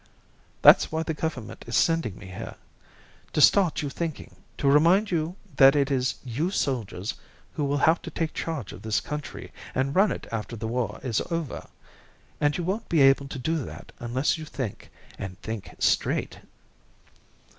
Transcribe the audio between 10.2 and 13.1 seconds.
after the war is over. And you won't be